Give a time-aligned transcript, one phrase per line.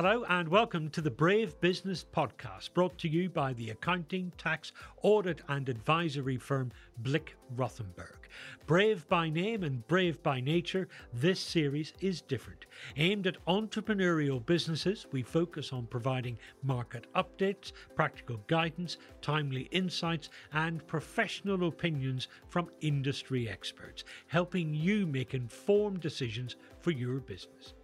[0.00, 4.70] Hello and welcome to the Brave Business Podcast, brought to you by the accounting, tax,
[5.02, 8.28] audit, and advisory firm Blick Rothenberg.
[8.68, 12.66] Brave by name and brave by nature, this series is different.
[12.96, 20.86] Aimed at entrepreneurial businesses, we focus on providing market updates, practical guidance, timely insights, and
[20.86, 27.74] professional opinions from industry experts, helping you make informed decisions for your business.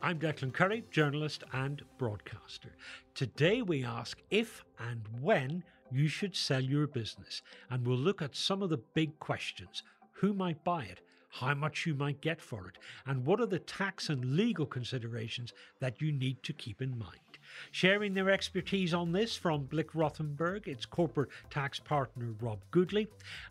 [0.00, 2.70] I'm Declan Curry, journalist and broadcaster.
[3.16, 8.36] Today we ask if and when you should sell your business, and we'll look at
[8.36, 12.68] some of the big questions who might buy it, how much you might get for
[12.68, 16.96] it, and what are the tax and legal considerations that you need to keep in
[16.96, 17.27] mind.
[17.70, 23.08] Sharing their expertise on this from Blick Rothenberg, its corporate tax partner Rob Goodley,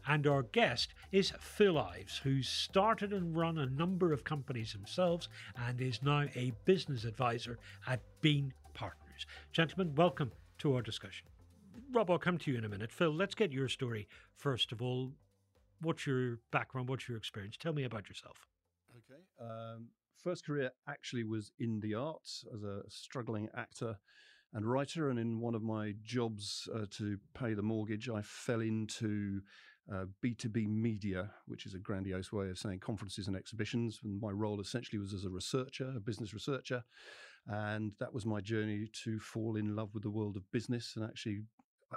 [0.07, 5.27] and our guest is Phil Ives, who's started and run a number of companies himself
[5.55, 7.57] and is now a business advisor
[7.87, 9.25] at Bean Partners.
[9.51, 11.27] Gentlemen, welcome to our discussion.
[11.91, 12.91] Rob, I'll come to you in a minute.
[12.91, 15.13] Phil, let's get your story first of all.
[15.81, 16.89] What's your background?
[16.89, 17.55] What's your experience?
[17.57, 18.47] Tell me about yourself.
[18.97, 19.21] Okay.
[19.39, 19.87] Um,
[20.23, 23.97] first career actually was in the arts as a struggling actor
[24.53, 25.09] and writer.
[25.09, 29.41] And in one of my jobs uh, to pay the mortgage, I fell into
[29.91, 33.99] uh, B2B media, which is a grandiose way of saying conferences and exhibitions.
[34.03, 36.83] And my role essentially was as a researcher, a business researcher.
[37.47, 41.05] And that was my journey to fall in love with the world of business and
[41.05, 41.41] actually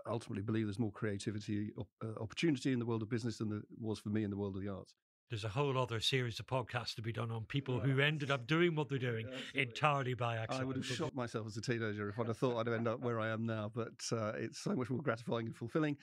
[0.09, 1.73] ultimately believe there's more creativity,
[2.05, 4.55] uh, opportunity in the world of business than there was for me in the world
[4.55, 4.95] of the arts
[5.31, 8.49] there's a whole other series of podcasts to be done on people who ended up
[8.49, 10.63] doing what they're doing yeah, entirely by accident.
[10.63, 13.01] I would have shot myself as a teenager if I'd have thought I'd end up
[13.01, 15.97] where I am now, but uh, it's so much more gratifying and fulfilling.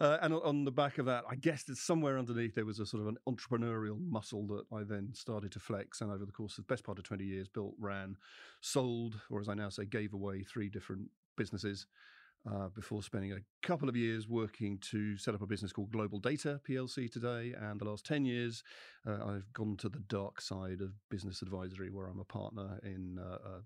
[0.00, 2.86] Uh, and on the back of that, I guess that somewhere underneath there was a
[2.86, 6.00] sort of an entrepreneurial muscle that I then started to flex.
[6.00, 8.16] And over the course of the best part of 20 years, built, ran,
[8.60, 11.86] sold, or as I now say, gave away three different businesses
[12.50, 16.60] uh, before spending a couple of years working to set up a business called GlobalData
[16.68, 17.54] PLC today.
[17.58, 18.62] And the last 10 years,
[19.06, 23.18] uh, I've gone to the dark side of business advisory, where I'm a partner in
[23.18, 23.60] uh,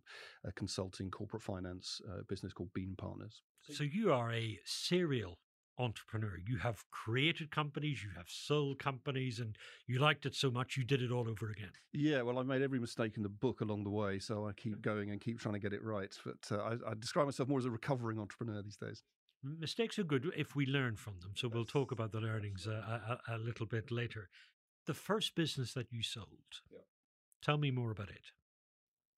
[0.45, 3.43] a, consulting corporate finance uh, business called Bean Partners.
[3.71, 5.39] So you are a serial
[5.79, 6.39] entrepreneur.
[6.47, 9.57] You have created companies, you have sold companies, and
[9.87, 11.71] you liked it so much you did it all over again.
[11.93, 14.81] Yeah, well, I made every mistake in the book along the way, so I keep
[14.83, 16.15] going and keep trying to get it right.
[16.25, 19.03] But uh, I, I, describe myself more as a recovering entrepreneur these days.
[19.43, 21.33] Mistakes are good if we learn from them.
[21.37, 24.29] So we'll talk about the learnings uh, a, a, little bit later.
[24.87, 26.81] The first business that you sold, yeah.
[27.43, 28.33] tell me more about it.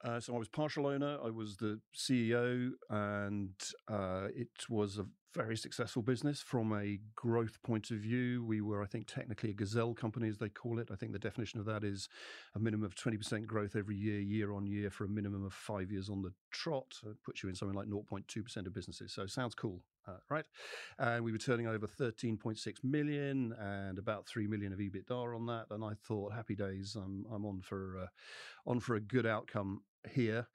[0.04, 1.18] Uh, so I was partial owner.
[1.24, 3.54] I was the CEO, and
[3.88, 8.44] uh, it was a very successful business from a growth point of view.
[8.44, 10.90] We were, I think, technically a gazelle company, as they call it.
[10.92, 12.08] I think the definition of that is
[12.54, 15.90] a minimum of 20% growth every year, year on year, for a minimum of five
[15.90, 16.94] years on the trot.
[17.04, 19.12] It puts you in something like 0.2% of businesses.
[19.12, 20.44] So sounds cool, uh, right?
[20.98, 25.66] And we were turning over 13.6 million and about 3 million of EBITDA on that.
[25.70, 29.82] And I thought, happy days, I'm, I'm on for, uh, on for a good outcome
[30.08, 30.46] here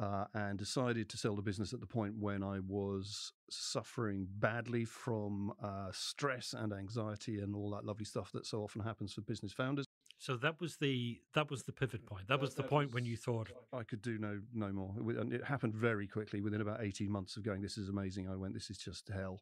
[0.00, 4.84] uh, and decided to sell the business at the point when I was suffering badly
[4.84, 9.20] from uh, stress and anxiety and all that lovely stuff that so often happens for
[9.20, 9.86] business founders.
[10.22, 12.28] So that was the that was the pivot point.
[12.28, 15.42] That was the point when you thought I could do no no more, and it
[15.42, 16.40] happened very quickly.
[16.40, 18.28] Within about eighteen months of going, this is amazing.
[18.30, 19.40] I went, this is just hell.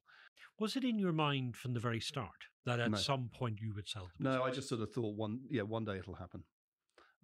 [0.59, 2.97] Was it in your mind from the very start that at no.
[2.97, 4.09] some point you would sell?
[4.19, 6.45] No, I just sort of thought one yeah one day it'll happen.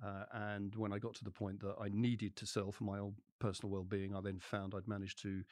[0.04, 2.98] Uh, and when I got to the point that I needed to sell for my
[2.98, 5.42] own personal well-being, I then found I'd managed to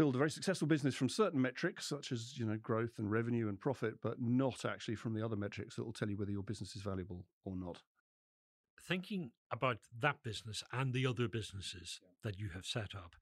[0.00, 3.50] build a very successful business from certain metrics, such as you know growth and revenue
[3.50, 6.42] and profit, but not actually from the other metrics that will tell you whether your
[6.42, 7.82] business is valuable or not.
[8.82, 13.14] Thinking about that business and the other businesses that you have set up,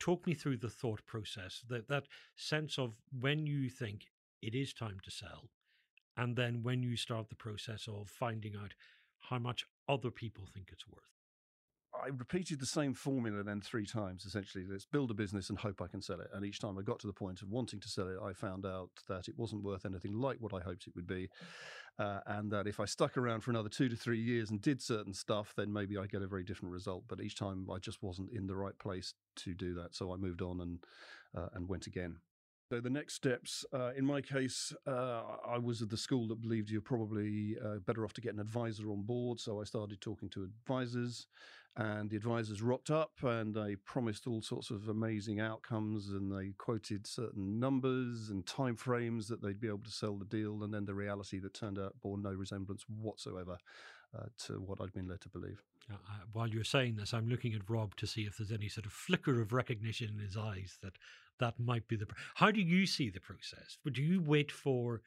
[0.00, 2.04] talk me through the thought process, that that
[2.36, 4.06] sense of when you think
[4.40, 5.50] it is time to sell,
[6.16, 8.72] and then when you start the process of finding out
[9.28, 11.21] how much other people think it's worth.
[12.02, 14.24] I repeated the same formula then three times.
[14.24, 16.28] Essentially, let's build a business and hope I can sell it.
[16.32, 18.66] And each time I got to the point of wanting to sell it, I found
[18.66, 21.28] out that it wasn't worth anything like what I hoped it would be,
[21.98, 24.82] uh, and that if I stuck around for another two to three years and did
[24.82, 27.04] certain stuff, then maybe I get a very different result.
[27.06, 30.16] But each time I just wasn't in the right place to do that, so I
[30.16, 30.78] moved on and
[31.36, 32.16] uh, and went again.
[32.72, 36.40] So the next steps, uh, in my case, uh, I was at the school that
[36.40, 39.38] believed you're probably uh, better off to get an advisor on board.
[39.40, 41.26] So I started talking to advisors,
[41.76, 46.52] and the advisors rocked up and they promised all sorts of amazing outcomes, and they
[46.58, 50.62] quoted certain numbers and timeframes that they'd be able to sell the deal.
[50.62, 53.56] And then the reality that turned out bore no resemblance whatsoever.
[54.16, 55.62] uh, to what I'd been led to believe.
[55.90, 55.96] Uh,
[56.32, 58.92] while you're saying this, I'm looking at Rob to see if there's any sort of
[58.92, 60.94] flicker of recognition in his eyes that
[61.40, 62.06] that might be the.
[62.34, 63.78] How do you see the process?
[63.90, 65.00] Do you wait for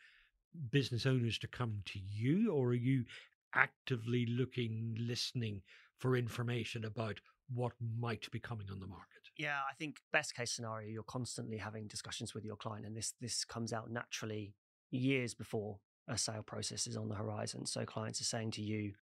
[0.72, 3.06] business owners to come to you, or are you
[3.54, 5.62] actively looking, listening
[5.98, 7.20] for information about
[7.54, 9.22] what might be coming on the market?
[9.38, 13.14] Yeah, I think best case scenario, you're constantly having discussions with your client, and this
[13.22, 14.56] this comes out naturally
[14.92, 17.66] years before a sale process is on the horizon.
[17.66, 18.94] So clients are saying to you,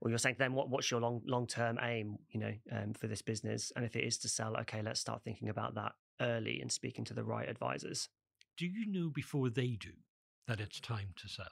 [0.00, 2.92] or you're saying to them, what, what's your long long term aim, you know, um,
[2.94, 3.72] for this business?
[3.76, 7.04] And if it is to sell, okay, let's start thinking about that early and speaking
[7.06, 8.08] to the right advisors.
[8.56, 9.92] Do you know before they do
[10.46, 11.46] that it's time to sell?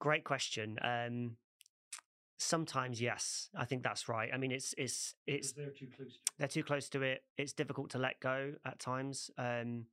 [0.00, 0.76] Great question.
[0.82, 1.36] Um,
[2.38, 4.30] sometimes, yes, I think that's right.
[4.32, 6.12] I mean, it's it's it's they're too close.
[6.12, 7.22] To they're too close to it.
[7.36, 9.30] It's difficult to let go at times.
[9.38, 9.86] Um,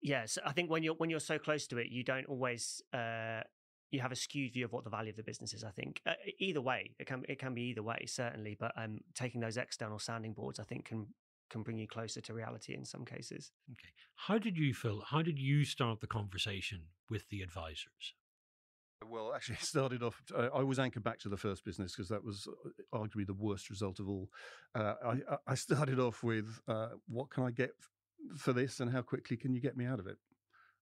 [0.00, 3.42] yes, I think when you're when you're so close to it, you don't always uh,
[3.90, 5.64] you have a skewed view of what the value of the business is.
[5.64, 8.98] I think uh, either way, it can it can be either way certainly, but um,
[9.14, 11.06] taking those external sounding boards, I think, can
[11.50, 13.52] can bring you closer to reality in some cases.
[13.72, 15.02] Okay, how did you feel?
[15.06, 18.14] How did you start the conversation with the advisors?
[19.06, 20.22] Well, actually, it started off.
[20.34, 23.34] Uh, I was anchored back to the first business because that was uh, arguably the
[23.34, 24.28] worst result of all.
[24.74, 25.16] Uh, I,
[25.46, 27.70] I, started off with, uh, "What can I get
[28.36, 30.16] for this, and how quickly can you get me out of it?"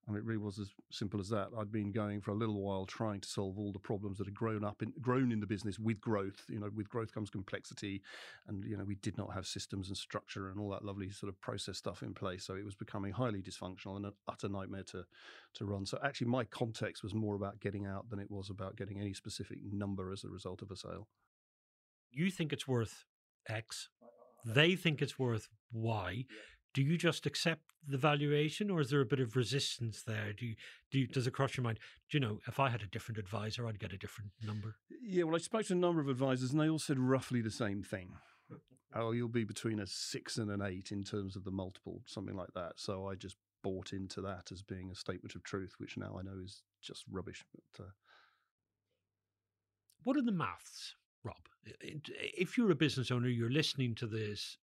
[0.06, 1.48] I mean, it really was as simple as that.
[1.58, 4.34] I'd been going for a little while trying to solve all the problems that had
[4.34, 6.44] grown up in grown in the business with growth.
[6.48, 8.02] You know, with growth comes complexity,
[8.46, 11.28] and you know we did not have systems and structure and all that lovely sort
[11.28, 12.44] of process stuff in place.
[12.44, 15.04] So it was becoming highly dysfunctional and an utter nightmare to
[15.54, 15.86] to run.
[15.86, 19.12] So actually, my context was more about getting out than it was about getting any
[19.12, 21.08] specific number as a result of a sale.
[22.12, 23.04] You think it's worth
[23.48, 23.88] X.
[24.44, 26.26] They think it's worth Y
[26.76, 30.34] do you just accept the valuation or is there a bit of resistance there?
[30.34, 30.56] Do you,
[30.90, 31.78] do you, does it cross your mind
[32.10, 34.76] do you know if i had a different advisor i'd get a different number?
[35.02, 37.50] Yeah well i spoke to a number of advisors and they all said roughly the
[37.50, 38.10] same thing.
[38.94, 42.36] Oh you'll be between a six and an eight in terms of the multiple something
[42.36, 42.74] like that.
[42.76, 46.22] So i just bought into that as being a statement of truth which now i
[46.22, 47.88] know is just rubbish but uh...
[50.04, 50.94] what are the maths
[51.24, 51.48] rob?
[51.80, 54.58] If you're a business owner you're listening to this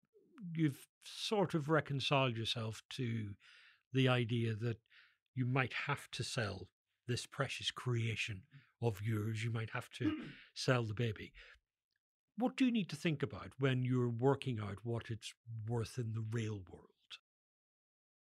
[0.55, 3.31] you've sort of reconciled yourself to
[3.93, 4.79] the idea that
[5.35, 6.69] you might have to sell
[7.07, 8.43] this precious creation
[8.81, 9.45] of yours.
[9.45, 10.13] You might have to
[10.55, 11.33] sell the baby.
[12.37, 15.35] What do you need to think about when you're working out what it's
[15.69, 16.89] worth in the real world?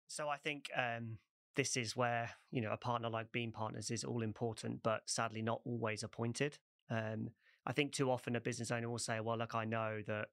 [0.08, 1.18] So I think um,
[1.56, 5.42] this is where you know a partner like Beam Partners is all important, but sadly
[5.42, 6.58] not always appointed.
[6.90, 7.32] Um,
[7.66, 10.30] I think too often a business owner will say, "Well, look, I know that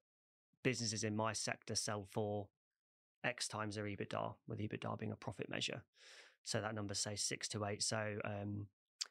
[0.65, 2.47] businesses in my sector sell for
[3.23, 5.83] X times their EBITDA, with EBITDA being a profit measure.
[6.43, 7.83] So that number say six to eight.
[7.83, 8.65] So, um,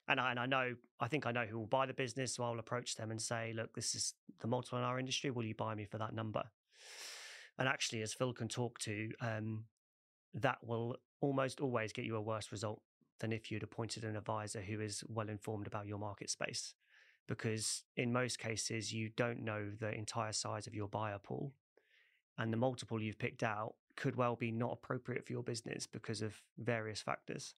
[0.09, 2.35] and I, and I know, I think I know who will buy the business.
[2.35, 5.31] So I'll approach them and say, look, this is the multiple in our industry.
[5.31, 6.43] Will you buy me for that number?
[7.57, 9.65] And actually, as Phil can talk to, um,
[10.35, 12.83] that will almost always get you a worse result
[13.21, 16.75] than if you'd appointed an advisor who is well informed about your market space
[17.27, 21.53] because in most cases you don't know the entire size of your buyer pool
[22.39, 26.21] and the multiple you've picked out could well be not appropriate for your business because
[26.21, 27.55] of various factors.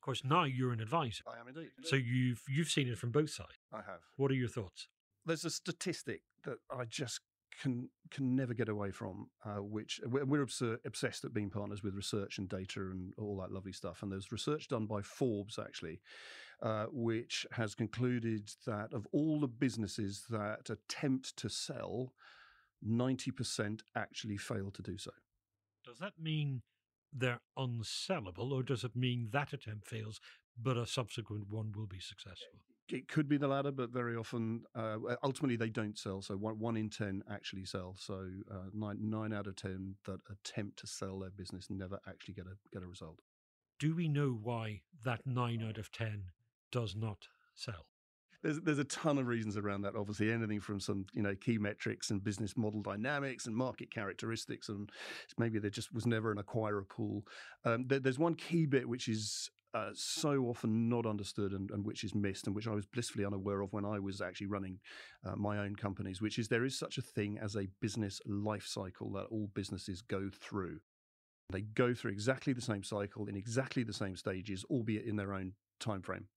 [0.00, 1.24] Of course now you're an advisor.
[1.26, 1.70] I am indeed.
[1.84, 3.58] So you've you've seen it from both sides.
[3.72, 4.00] I have.
[4.16, 4.88] What are your thoughts?
[5.26, 7.20] There's a statistic that i just
[7.60, 10.46] can can never get away from, uh, which we're
[10.84, 14.02] obsessed at being partners with research and data and all that lovely stuff.
[14.02, 16.00] And there's research done by Forbes actually,
[16.62, 22.12] uh, which has concluded that of all the businesses that attempt to sell,
[22.82, 25.12] ninety percent actually fail to do so.
[25.84, 26.62] Does that mean
[27.12, 30.20] they're unsellable, or does it mean that attempt fails,
[30.60, 32.60] but a subsequent one will be successful?
[32.90, 36.22] it could be the latter, but very often, uh, ultimately, they don't sell.
[36.22, 37.94] So one, one in ten actually sell.
[37.98, 42.34] So uh, nine nine out of ten that attempt to sell their business never actually
[42.34, 43.20] get a get a result.
[43.78, 46.24] Do we know why that nine out of ten
[46.70, 47.86] does not sell?
[48.42, 49.96] There's there's a ton of reasons around that.
[49.96, 54.68] Obviously, anything from some you know key metrics and business model dynamics and market characteristics,
[54.68, 54.90] and
[55.38, 57.24] maybe there just was never an acquirer pool.
[57.64, 61.84] Um, there, there's one key bit which is uh, so often not understood and, and,
[61.84, 64.78] which is missed and which I was blissfully unaware of when I was actually running
[65.26, 68.66] uh, my own companies, which is there is such a thing as a business life
[68.66, 70.78] cycle that all businesses go through.
[71.50, 75.34] They go through exactly the same cycle in exactly the same stages, albeit in their
[75.34, 76.28] own time frame.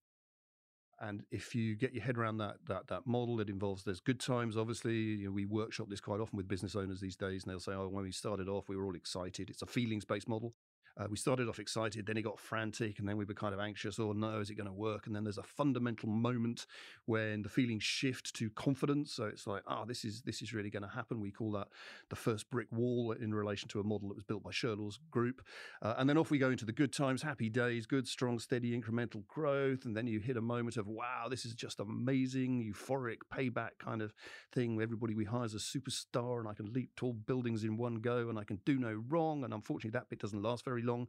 [1.01, 4.20] And if you get your head around that that that model, it involves there's good
[4.20, 4.55] times.
[4.55, 7.60] Obviously, you know, we workshop this quite often with business owners these days, and they'll
[7.60, 9.50] say, "Oh, when we started off, we were all excited.
[9.50, 10.53] It's a feelings based model."
[10.98, 13.60] Uh, we started off excited, then it got frantic, and then we were kind of
[13.60, 14.00] anxious.
[14.00, 15.07] Oh no, is it going to work?
[15.07, 16.65] And then there's a fundamental moment
[17.05, 19.13] when the feelings shift to confidence.
[19.13, 21.21] So it's like, oh, this is this is really going to happen.
[21.21, 21.67] We call that
[22.10, 25.41] the first brick wall in relation to a model that was built by Shirlaws group.
[25.81, 28.79] Uh, and then off we go into the good times, happy days, good, strong, steady,
[28.79, 29.86] incremental growth.
[29.86, 34.01] And then you hit a moment of, wow, this is just amazing, euphoric payback kind
[34.01, 34.13] of
[34.51, 34.81] thing.
[34.81, 38.29] Everybody we hire is a superstar, and I can leap tall buildings in one go,
[38.29, 39.43] and I can do no wrong.
[39.43, 41.07] And unfortunately, that bit doesn't last very long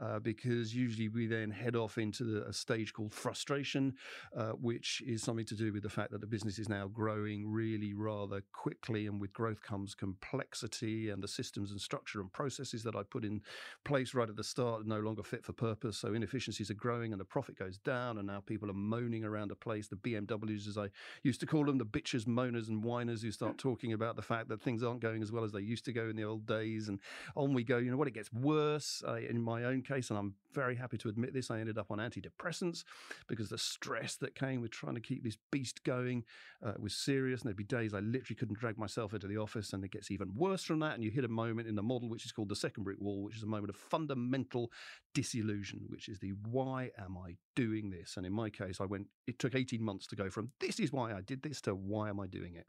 [0.00, 3.94] uh, because usually we then head off into the, a stage called frustration,
[4.36, 7.48] uh, which is something to do with the fact that the business is now growing
[7.48, 12.82] really rather quickly, and with growth comes complexity, and the systems and structure and processes
[12.82, 13.40] that I put in
[13.84, 15.98] place right at the start are no longer fit for purpose.
[15.98, 19.50] So inefficiencies are growing, and the profit goes down, and now people are moaning around
[19.50, 19.88] a place.
[19.88, 20.88] The BMWs, as I
[21.22, 24.48] used to call them, the bitches, moaners, and whiners who start talking about the fact
[24.48, 26.88] that things aren't going as well as they used to go in the old days,
[26.88, 26.98] and
[27.36, 27.78] on we go.
[27.78, 28.08] You know what?
[28.08, 29.02] It gets worse.
[29.06, 31.90] Uh, in my own case, and I'm very happy to admit this, I ended up
[31.90, 32.84] on antidepressants
[33.28, 36.24] because the stress that came with trying to keep this beast going
[36.64, 37.40] uh, was serious.
[37.40, 40.10] And there'd be days I literally couldn't drag myself into the office, and it gets
[40.10, 40.94] even worse from that.
[40.94, 43.22] And you hit a moment in the model which is called the second brick wall,
[43.22, 44.70] which is a moment of fundamental
[45.14, 48.16] disillusion, which is the why am I doing this?
[48.16, 49.06] And in my case, I went.
[49.26, 52.08] It took 18 months to go from this is why I did this to why
[52.08, 52.66] am I doing it.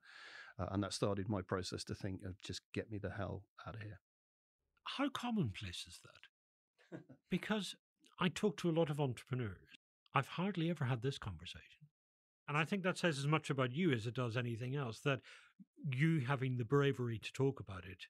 [0.59, 3.75] Uh, and that started my process to think of just get me the hell out
[3.75, 3.99] of here.
[4.83, 6.32] How commonplace is that?
[7.29, 7.75] Because
[8.19, 9.57] I talk to a lot of entrepreneurs.
[10.13, 11.87] I've hardly ever had this conversation.
[12.47, 15.21] And I think that says as much about you as it does anything else that
[15.91, 18.07] you having the bravery to talk about it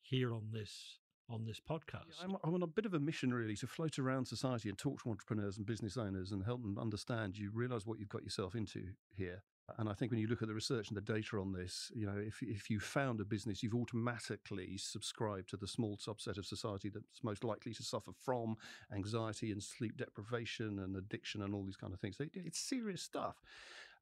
[0.00, 0.98] here on this
[1.30, 2.18] on this podcast.
[2.18, 4.76] Yeah, I'm, I'm, on a bit of a mission really to float around society and
[4.76, 8.22] talk to entrepreneurs and business owners and help them understand you realize what you've got
[8.22, 9.42] yourself into here
[9.78, 12.06] and I think when you look at the research and the data on this, you
[12.06, 16.44] know, if, if you found a business, you've automatically subscribed to the small subset of
[16.44, 18.56] society that's most likely to suffer from
[18.94, 22.16] anxiety and sleep deprivation and addiction and all these kind of things.
[22.34, 23.36] It's serious stuff.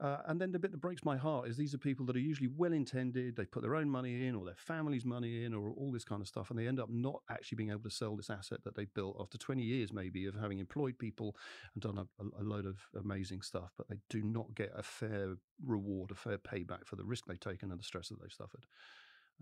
[0.00, 2.20] Uh, and then the bit that breaks my heart is these are people that are
[2.20, 3.37] usually well intended.
[3.37, 6.20] They put their own money in or their family's money in or all this kind
[6.20, 6.50] of stuff.
[6.50, 9.16] And they end up not actually being able to sell this asset that they built
[9.20, 11.37] after 20 years, maybe, of having employed people
[11.75, 13.72] and done a, a load of amazing stuff.
[13.76, 17.38] But they do not get a fair reward, a fair payback for the risk they've
[17.38, 18.66] taken and the stress that they've suffered.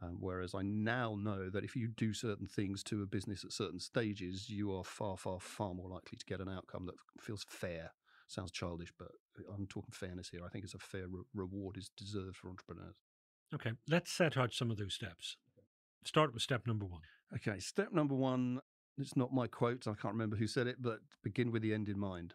[0.03, 3.53] Um, whereas I now know that if you do certain things to a business at
[3.53, 7.45] certain stages, you are far, far, far more likely to get an outcome that feels
[7.49, 7.93] fair
[8.31, 9.09] sounds childish, but
[9.55, 10.41] I'm talking fairness here.
[10.45, 12.97] I think it's a fair re- reward is deserved for entrepreneurs.
[13.55, 15.37] Okay, let's set out some of those steps.
[16.05, 17.03] Start with step number one.
[17.35, 18.61] Okay, step number one.
[18.99, 19.87] It's not my quote.
[19.87, 22.35] I can't remember who said it, but begin with the end in mind.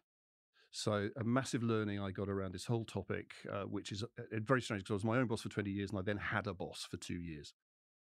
[0.71, 4.61] So a massive learning I got around this whole topic, uh, which is uh, very
[4.61, 6.53] strange because I was my own boss for 20 years and I then had a
[6.53, 7.53] boss for two years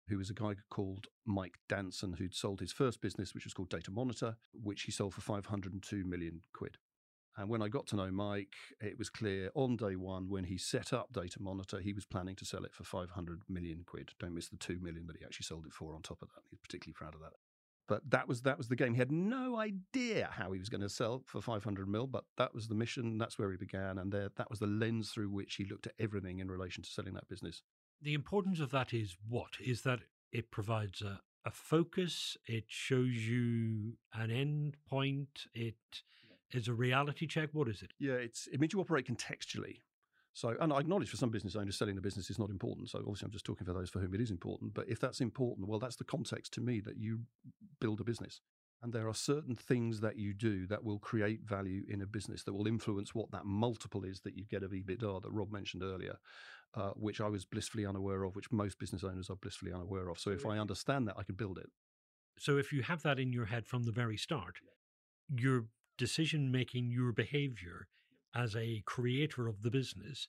[0.09, 3.71] who was a guy called Mike Danson who'd sold his first business, which was called
[3.71, 6.79] Datamonitor, which he sold for 502 million quid.
[7.37, 10.59] And when I got to know Mike, it was clear on day one when he
[10.59, 14.12] set up Datamonitor, he was planning to sell it for 500 million quid.
[14.19, 16.43] Don't miss the 2 million that he actually sold it for on top of that.
[16.51, 17.33] He's particularly proud of that.
[17.89, 18.95] But that was that was the game.
[18.95, 22.55] He had no idea how he was going to sell for 500 mil, but that
[22.55, 23.19] was the mission.
[23.19, 25.95] That's where he began, and there, that was the lens through which he looked at
[25.99, 27.62] everything in relation to selling that business.
[28.01, 30.01] The importance of that is what is that
[30.33, 32.37] it provides a, a focus.
[32.47, 35.47] It shows you an end point.
[35.53, 36.03] It
[36.54, 37.50] is a reality check.
[37.52, 37.92] What is it?
[37.99, 39.78] Yeah, it's it means you operate contextually.
[40.35, 42.88] So, and I acknowledge for some business owners, selling the business is not important.
[42.88, 44.73] So, obviously, I'm just talking for those for whom it is important.
[44.73, 47.21] But if that's important, well, that's the context to me that you
[47.80, 48.40] build a business.
[48.82, 52.42] And there are certain things that you do that will create value in a business
[52.44, 55.85] that will influence what that multiple is that you get of EBITDA that Rob mentioned
[55.85, 56.16] earlier,
[56.75, 60.18] uh, which I was blissfully unaware of, which most business owners are blissfully unaware of.
[60.18, 61.66] So, if I understand that, I can build it.
[62.38, 64.56] So, if you have that in your head from the very start,
[65.28, 65.66] you're
[66.06, 67.87] decision making, your behavior
[68.35, 70.26] as a creator of the business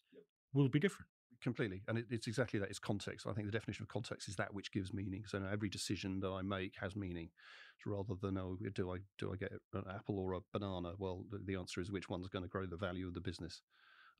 [0.54, 1.08] will be different.
[1.42, 1.82] Completely.
[1.88, 2.70] And it, it's exactly that.
[2.70, 3.26] It's context.
[3.26, 5.24] I think the definition of context is that which gives meaning.
[5.26, 7.30] So every decision that I make has meaning
[7.86, 10.94] rather than, oh, do I, do I get an apple or a banana?
[11.00, 13.64] Well, the, the answer is which one's going to grow the value of the business.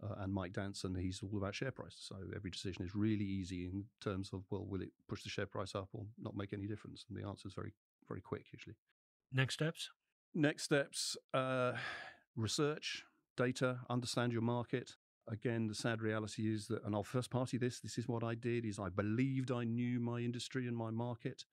[0.04, 1.96] Uh, and Mike Danson, he's all about share price.
[2.00, 5.46] So every decision is really easy in terms of, well, will it push the share
[5.46, 7.06] price up or not make any difference?
[7.08, 7.74] And the answer is very,
[8.08, 8.76] very quick usually.
[9.32, 9.92] Next steps?
[10.36, 11.74] Next steps uh,
[12.36, 13.04] research,
[13.38, 14.96] data, understand your market.
[15.30, 18.34] Again, the sad reality is that, and I'll first party this, this is what I
[18.34, 21.46] did, is I believed I knew my industry and my market.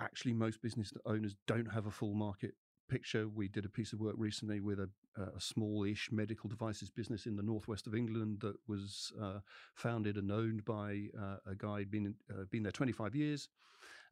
[0.00, 2.54] Actually, most business owners don't have a full market
[2.88, 3.28] picture.
[3.28, 7.34] We did a piece of work recently with a, a small-ish medical devices business in
[7.34, 9.40] the northwest of England that was uh,
[9.74, 13.48] founded and owned by uh, a guy been uh, been there 25 years,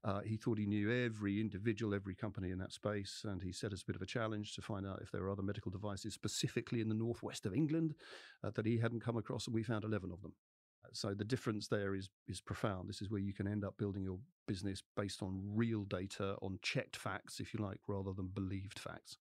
[0.04, 3.72] Uh, he thought he knew every individual, every company in that space, and he set
[3.72, 6.14] us a bit of a challenge to find out if there were other medical devices
[6.14, 7.94] specifically in the northwest of England
[8.44, 10.32] uh, that he hadn't come across, and we found 11 of them.
[10.92, 12.88] So the difference there is is profound.
[12.88, 16.58] This is where you can end up building your business based on real data, on
[16.62, 19.18] checked facts, if you like, rather than believed facts.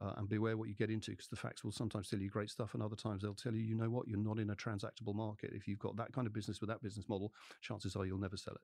[0.00, 2.50] Uh, and beware what you get into because the facts will sometimes tell you great
[2.50, 5.12] stuff and other times they'll tell you you know what you're not in a transactable
[5.12, 7.32] market if you've got that kind of business with that business model
[7.62, 8.60] chances are you'll never sell it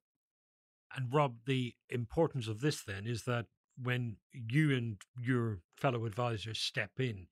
[0.97, 3.47] and rob the importance of this then is that
[3.83, 7.27] when you and your fellow advisors step in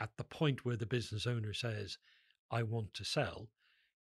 [0.00, 1.98] at the point where the business owner says
[2.50, 3.48] i want to sell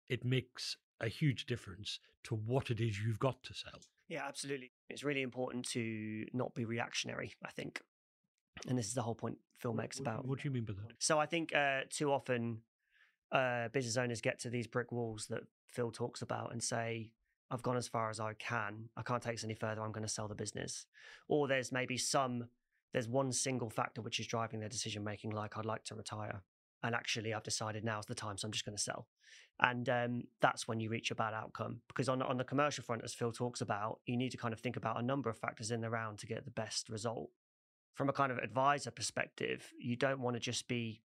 [0.09, 3.79] it makes a huge difference to what it is you've got to sell.
[4.07, 4.71] Yeah, absolutely.
[4.89, 7.81] It's really important to not be reactionary, I think.
[8.67, 10.27] And this is the whole point Phil makes what, about.
[10.27, 10.93] What do you mean by that?
[10.99, 12.59] So I think uh, too often
[13.31, 17.13] uh, business owners get to these brick walls that Phil talks about and say,
[17.51, 18.89] I've gone as far as I can.
[18.98, 19.81] I can't take this any further.
[19.81, 20.86] I'm going to sell the business.
[21.27, 22.46] Or there's maybe some,
[22.93, 26.41] there's one single factor which is driving their decision making, like I'd like to retire
[26.84, 29.08] and actually I've decided now's the time, so I'm just going to sell.
[29.60, 33.03] And um, that's when you reach a bad outcome because on on the commercial front,
[33.03, 35.72] as Phil talks about, you need to kind of think about a number of factors
[35.72, 37.29] in the round to get the best result.
[37.93, 41.01] From a kind of advisor perspective, you don't want to just be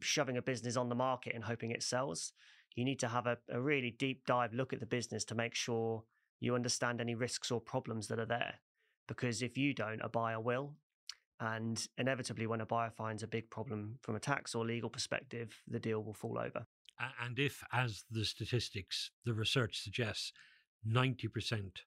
[0.00, 2.32] shoving a business on the market and hoping it sells.
[2.74, 5.54] You need to have a, a really deep dive look at the business to make
[5.54, 6.04] sure
[6.40, 8.54] you understand any risks or problems that are there.
[9.06, 10.74] Because if you don't, a buyer will,
[11.40, 15.60] and inevitably, when a buyer finds a big problem from a tax or legal perspective,
[15.68, 16.66] the deal will fall over.
[17.20, 20.32] And if, as the statistics, the research suggests,
[20.88, 21.78] 90%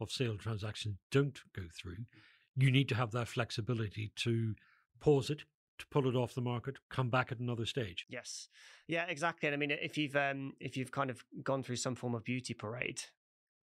[0.00, 2.04] of sale transactions don't go through,
[2.56, 4.54] you need to have that flexibility to
[5.00, 5.42] pause it,
[5.78, 8.06] to pull it off the market, come back at another stage.
[8.08, 8.48] Yes,
[8.88, 9.48] yeah, exactly.
[9.48, 12.24] And I mean, if you've um, if you've kind of gone through some form of
[12.24, 13.02] beauty parade,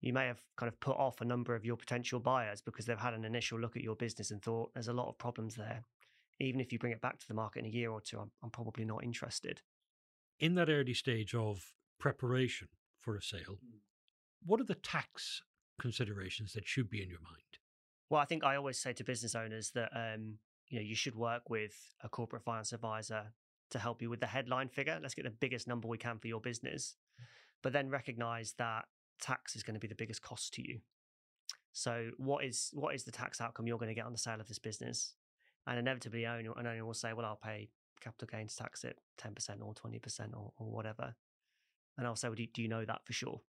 [0.00, 2.98] you may have kind of put off a number of your potential buyers because they've
[2.98, 5.84] had an initial look at your business and thought there's a lot of problems there.
[6.40, 8.30] Even if you bring it back to the market in a year or two, I'm,
[8.42, 9.60] I'm probably not interested.
[10.38, 13.80] In that early stage of preparation for a sale, mm.
[14.42, 15.42] what are the tax
[15.78, 17.58] considerations that should be in your mind?
[18.08, 20.38] Well, I think I always say to business owners that um,
[20.70, 23.32] you know you should work with a corporate finance advisor
[23.70, 24.98] to help you with the headline figure.
[25.00, 26.96] Let's get the biggest number we can for your business,
[27.62, 28.86] but then recognize that
[29.20, 30.80] tax is going to be the biggest cost to you.
[31.72, 34.40] So what is what is the tax outcome you're going to get on the sale
[34.40, 35.14] of this business?
[35.66, 39.34] And inevitably, owner an owner will say, "Well, I'll pay capital gains tax at ten
[39.34, 41.14] percent or twenty percent or, or whatever."
[41.98, 43.40] And I'll say, "Well, do, do you know that for sure?"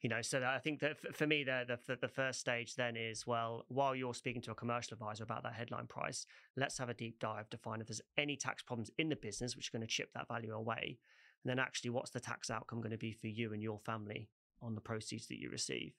[0.00, 3.26] You know, so I think that for me, the, the the first stage then is
[3.26, 6.24] well, while you're speaking to a commercial advisor about that headline price,
[6.56, 9.56] let's have a deep dive to find if there's any tax problems in the business
[9.56, 10.98] which are going to chip that value away.
[11.42, 14.28] And then actually, what's the tax outcome going to be for you and your family
[14.62, 15.92] on the proceeds that you receive.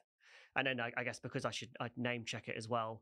[0.55, 3.01] And then I, I guess because I should I'd name check it as well,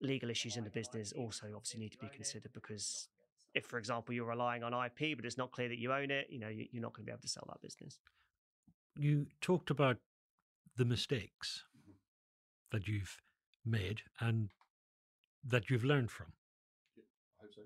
[0.00, 3.08] legal issues in the business also obviously need to be considered because
[3.54, 6.26] if, for example, you're relying on IP but it's not clear that you own it,
[6.28, 7.98] you know, you're not going to be able to sell that business.
[8.98, 9.98] You talked about
[10.76, 11.64] the mistakes
[12.72, 13.18] that you've
[13.64, 14.50] made and
[15.44, 16.32] that you've learned from.
[16.98, 17.62] I hope so.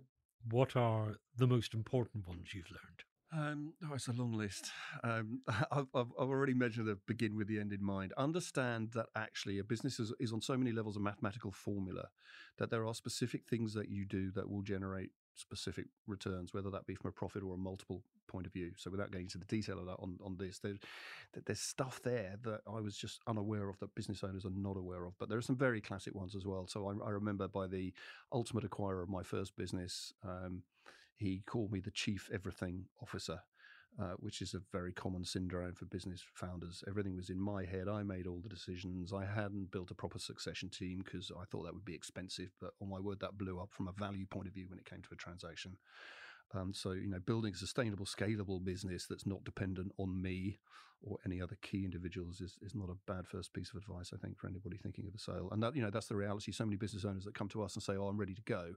[0.50, 3.04] What are the most important ones you've learned?
[3.32, 4.70] Um, oh, it's a long list.
[5.04, 8.12] Um, I've, I've, already mentioned the begin with the end in mind.
[8.16, 12.08] Understand that actually a business is, is on so many levels a mathematical formula
[12.58, 16.86] that there are specific things that you do that will generate specific returns, whether that
[16.86, 18.72] be from a profit or a multiple point of view.
[18.76, 20.78] So, without getting into the detail of that on, on this, there's,
[21.46, 25.04] there's stuff there that I was just unaware of that business owners are not aware
[25.04, 25.18] of.
[25.18, 26.66] But there are some very classic ones as well.
[26.66, 27.92] So, I, I remember by the
[28.32, 30.12] ultimate acquirer of my first business.
[30.24, 30.62] Um,
[31.16, 33.40] he called me the chief everything officer.
[33.98, 36.82] Uh, which is a very common syndrome for business founders.
[36.88, 37.86] Everything was in my head.
[37.86, 39.12] I made all the decisions.
[39.12, 42.50] I hadn't built a proper succession team because I thought that would be expensive.
[42.60, 44.88] But on my word, that blew up from a value point of view when it
[44.88, 45.76] came to a transaction.
[46.54, 50.58] Um, so, you know, building a sustainable, scalable business that's not dependent on me
[51.02, 54.18] or any other key individuals is, is not a bad first piece of advice, I
[54.18, 55.48] think, for anybody thinking of a sale.
[55.50, 56.52] And that, you know, that's the reality.
[56.52, 58.72] So many business owners that come to us and say, oh, I'm ready to go.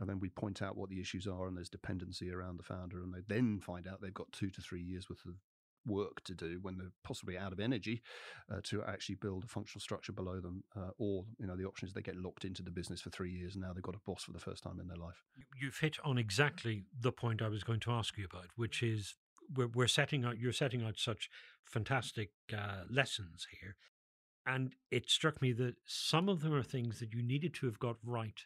[0.00, 3.02] And then we point out what the issues are and there's dependency around the founder.
[3.02, 5.34] And they then find out they've got two to three years worth of
[5.86, 8.02] work to do when they're possibly out of energy
[8.52, 11.88] uh, to actually build a functional structure below them uh, or you know the option
[11.88, 14.00] is they get locked into the business for three years and now they've got a
[14.06, 15.22] boss for the first time in their life.
[15.60, 19.14] You've hit on exactly the point i was going to ask you about which is
[19.54, 21.28] we're, we're setting out you're setting out such
[21.64, 23.76] fantastic uh, lessons here.
[24.46, 27.78] And it struck me that some of them are things that you needed to have
[27.78, 28.40] got right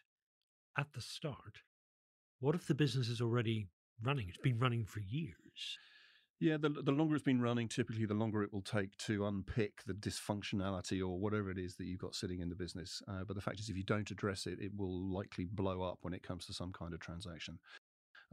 [0.77, 1.61] at the start.
[2.39, 3.67] What if the business is already
[4.01, 4.27] running?
[4.29, 5.77] It's been running for years
[6.39, 9.83] Yeah, the, the longer it's been running, typically the longer it will take to unpick
[9.87, 13.01] the dysfunctionality or whatever it is that you've got sitting in the business.
[13.07, 15.97] Uh, but the fact is, if you don't address it, it will likely blow up
[16.01, 17.57] when it comes to some kind of transaction.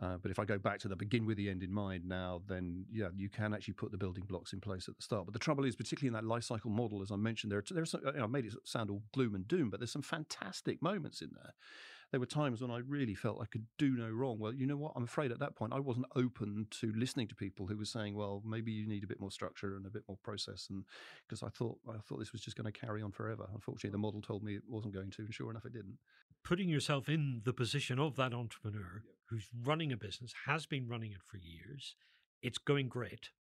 [0.03, 2.43] Uh, but if I go back to the begin with the end in mind now,
[2.47, 5.25] then yeah, you can actually put the building blocks in place at the start.
[5.25, 7.93] But the trouble is, particularly in that life cycle model, as I mentioned, there there's
[7.93, 10.83] some, you know, I made it sound all gloom and doom, but there's some fantastic
[10.83, 11.55] moments in there
[12.15, 14.39] there were times when I really felt I could do no wrong.
[14.39, 14.93] Well, you know what?
[14.95, 18.15] I'm afraid at that point I wasn't open to listening to people who were saying,
[18.15, 20.85] "Well, maybe you need a bit more structure and a bit more process," and
[21.27, 23.49] because I thought I thought this was just going to carry on forever.
[23.53, 25.99] Unfortunately, the model told me it wasn't going to, and sure enough, it didn't.
[26.45, 31.11] Putting yourself in the position of that entrepreneur who's running a business, has been running
[31.11, 31.97] it for years,
[32.43, 33.31] it's going great.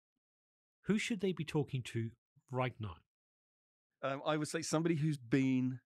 [0.86, 2.10] Who should they be talking to
[2.50, 2.96] right now?
[4.02, 5.78] Um, I would say somebody who's been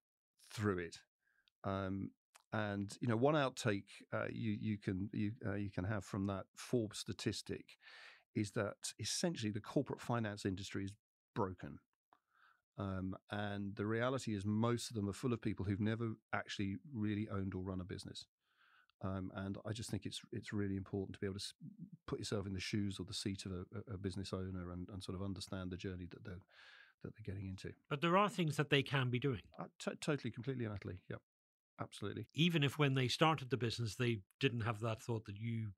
[0.51, 0.97] through it.
[1.63, 2.09] Um,
[2.53, 6.27] and you know, one outtake uh, you you can you uh, you can have from
[6.27, 7.65] that Forbes statistic
[8.35, 10.93] is that essentially the corporate finance industry is
[11.35, 11.79] broken.
[12.77, 16.77] Um, and the reality is, most of them are full of people who've never actually
[16.93, 18.25] really owned or run a business.
[19.01, 21.53] Um, and I just think it's it's really important to be able to
[22.07, 25.01] put yourself in the shoes or the seat of a, a business owner and, and,
[25.01, 26.41] sort of understand the journey that they're
[27.03, 27.71] that they're getting into.
[27.89, 29.41] But there are things that they can be doing.
[29.57, 30.99] Uh, t- totally, completely, and utterly.
[31.09, 31.21] Yep.
[31.81, 32.27] Absolutely.
[32.33, 35.69] Even if when they started the business, they didn't have that thought that you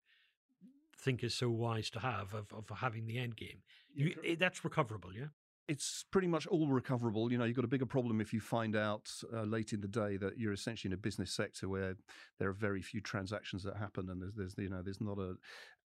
[0.98, 3.62] think is so wise to have of, of having the end game.
[3.94, 5.28] You, eh, that's recoverable, yeah?
[5.68, 7.32] It's pretty much all recoverable.
[7.32, 9.88] You know, you've got a bigger problem if you find out uh, late in the
[9.88, 11.96] day that you're essentially in a business sector where
[12.40, 15.36] there are very few transactions that happen, and there's, there's you know, there's not a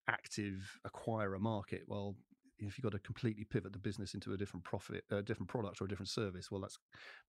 [0.09, 1.83] active acquirer market.
[1.87, 2.17] Well,
[2.59, 5.81] if you've got to completely pivot the business into a different profit, a different product
[5.81, 6.79] or a different service, well, that's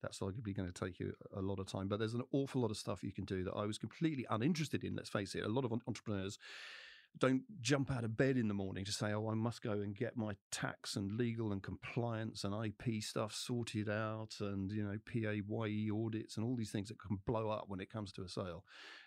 [0.02, 1.88] that's arguably going to take you a lot of time.
[1.88, 4.84] But there's an awful lot of stuff you can do that I was completely uninterested
[4.84, 4.96] in.
[4.96, 6.38] Let's face it, a lot of entrepreneurs
[7.18, 9.96] don't jump out of bed in the morning to say, "Oh, I must go and
[9.96, 14.98] get my tax and legal and compliance and IP stuff sorted out, and you know,
[15.06, 18.30] PAYE audits and all these things that can blow up when it comes to a
[18.30, 18.64] sale."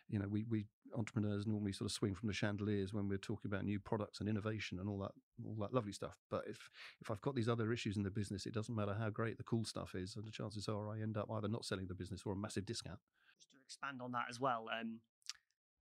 [0.09, 3.51] You know, we we entrepreneurs normally sort of swing from the chandeliers when we're talking
[3.51, 5.13] about new products and innovation and all that
[5.45, 6.17] all that lovely stuff.
[6.31, 9.11] But if if I've got these other issues in the business, it doesn't matter how
[9.11, 11.87] great the cool stuff is, and the chances are I end up either not selling
[11.87, 12.99] the business or a massive discount.
[13.39, 15.01] Just to expand on that as well, um,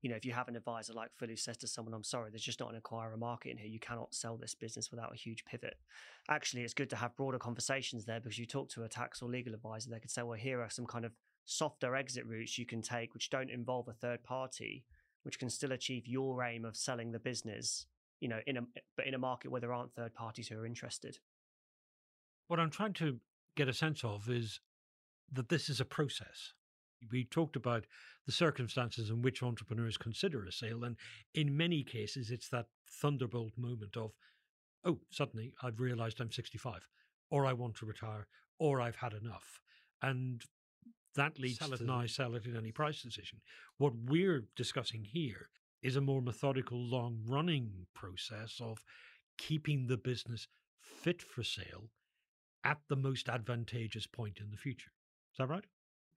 [0.01, 2.29] you know, if you have an advisor like Phil who says to someone, I'm sorry,
[2.29, 5.17] there's just not an acquirer market in here, you cannot sell this business without a
[5.17, 5.75] huge pivot.
[6.29, 9.29] Actually, it's good to have broader conversations there because you talk to a tax or
[9.29, 11.11] legal advisor, they could say, well, here are some kind of
[11.45, 14.85] softer exit routes you can take which don't involve a third party
[15.23, 17.85] which can still achieve your aim of selling the business,
[18.19, 18.61] you know, in a
[18.95, 21.19] but in a market where there aren't third parties who are interested.
[22.47, 23.19] What I'm trying to
[23.55, 24.59] get a sense of is
[25.31, 26.53] that this is a process.
[27.11, 27.85] We talked about
[28.25, 30.97] the circumstances in which entrepreneurs consider a sale, and
[31.33, 32.67] in many cases, it's that
[33.01, 34.11] thunderbolt moment of,
[34.83, 36.81] oh, suddenly I've realized I'm 65,
[37.29, 38.27] or I want to retire,
[38.59, 39.61] or I've had enough.
[40.01, 40.41] And
[41.15, 43.39] that leads sell to now, sell it in any price decision.
[43.77, 45.49] What we're discussing here
[45.81, 48.83] is a more methodical, long running process of
[49.37, 50.47] keeping the business
[50.81, 51.89] fit for sale
[52.63, 54.91] at the most advantageous point in the future.
[55.33, 55.63] Is that right?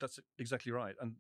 [0.01, 0.97] That's exactly right.
[1.01, 1.13] And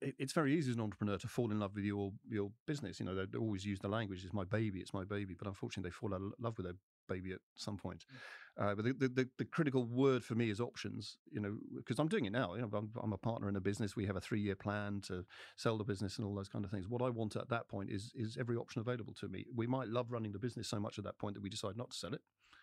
[0.00, 3.00] it's very easy as an entrepreneur to fall in love with your your business.
[3.00, 5.90] You know, they always use the language, "It's my baby, it's my baby," but unfortunately,
[5.90, 6.76] they fall out of love with their
[7.08, 8.04] baby at some point.
[8.08, 8.16] Mm.
[8.58, 11.18] Uh, but the, the, the, critical word for me is options.
[11.30, 12.54] You know, because I'm doing it now.
[12.54, 13.94] You know, I'm, I'm, a partner in a business.
[13.94, 15.24] We have a three year plan to
[15.56, 16.88] sell the business and all those kind of things.
[16.88, 19.46] What I want at that point is is every option available to me.
[19.54, 21.90] We might love running the business so much at that point that we decide not
[21.90, 22.20] to sell it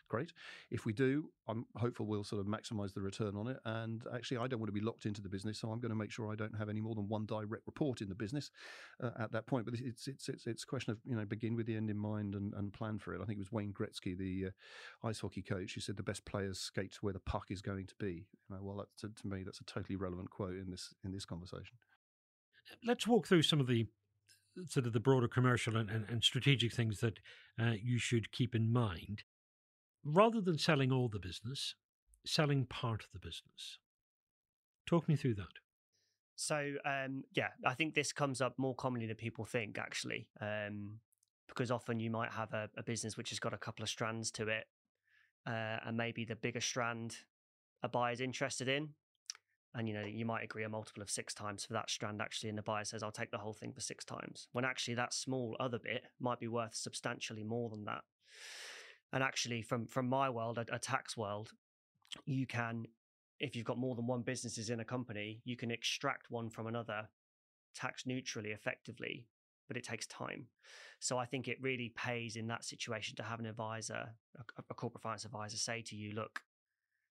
[0.08, 0.34] great.
[0.72, 3.58] If we do, I'm hopeful we'll sort of maximize the return on it.
[3.66, 5.96] And actually, I don't want to be locked into the business, so I'm going to
[5.96, 8.52] make sure I don't have any more than one direct report in the business
[9.04, 9.66] uh, at that point.
[9.66, 11.98] But it's it's it's it's a question of you know begin with the end in
[11.98, 13.22] mind and, and plan for it.
[13.22, 16.26] I think it was Wayne Gretzky, the uh, ice hockey coach, who said the best
[16.26, 18.28] players skate to where the puck is going to be.
[18.50, 21.12] You know, well, that, to, to me, that's a totally relevant quote in this in
[21.12, 21.78] this conversation.
[22.86, 23.88] Let's walk through some of the
[24.68, 27.20] sort of the broader commercial and, and, and strategic things that
[27.62, 29.24] uh, you should keep in mind
[30.04, 31.76] rather than selling all the business,
[32.26, 33.80] selling part of the business.
[34.86, 35.60] Talk me through that.
[36.36, 41.00] So, um, yeah, I think this comes up more commonly than people think, actually, um,
[41.48, 44.32] because often you might have a, a, business which has got a couple of strands
[44.32, 44.66] to it,
[45.46, 47.18] uh, and maybe the bigger strand
[47.84, 48.90] a buyer's interested in.
[49.74, 52.50] And you know, you might agree a multiple of six times for that strand actually,
[52.50, 54.48] and the buyer says, I'll take the whole thing for six times.
[54.54, 58.04] When actually that small other bit might be worth substantially more than that.
[59.12, 61.52] And actually, from from my world, a, a tax world,
[62.26, 62.86] you can,
[63.40, 66.68] if you've got more than one businesses in a company, you can extract one from
[66.68, 67.10] another
[67.76, 69.28] tax neutrally, effectively,
[69.68, 70.48] but it takes time.
[71.00, 74.74] So I think it really pays in that situation to have an advisor, a, a
[74.74, 76.42] corporate finance advisor, say to you, look,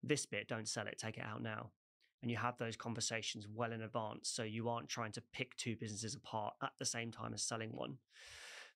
[0.04, 1.72] this bit, don't sell it, take it out now.
[2.22, 4.30] And you have those conversations well in advance.
[4.30, 7.70] So you aren't trying to pick two businesses apart at the same time as selling
[7.72, 7.98] one.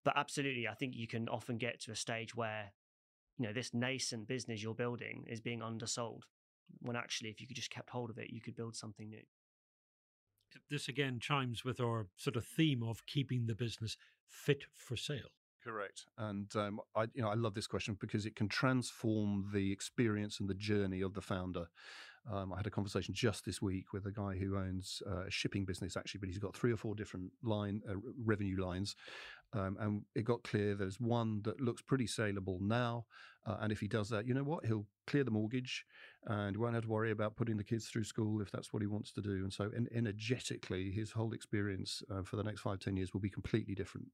[0.03, 2.71] But absolutely, I think you can often get to a stage where,
[3.37, 6.25] you know, this nascent business you're building is being undersold.
[6.81, 9.23] When actually, if you could just kept hold of it, you could build something new.
[10.69, 15.31] This again chimes with our sort of theme of keeping the business fit for sale.
[15.63, 19.71] Correct, and um, I, you know, I love this question because it can transform the
[19.71, 21.65] experience and the journey of the founder.
[22.31, 25.31] Um, I had a conversation just this week with a guy who owns uh, a
[25.31, 28.95] shipping business, actually, but he's got three or four different line uh, revenue lines,
[29.53, 33.05] um, and it got clear there's one that looks pretty saleable now,
[33.45, 35.85] uh, and if he does that, you know what, he'll clear the mortgage,
[36.27, 38.87] and won't have to worry about putting the kids through school if that's what he
[38.87, 39.43] wants to do.
[39.43, 43.21] And so, en- energetically, his whole experience uh, for the next five ten years will
[43.21, 44.07] be completely different.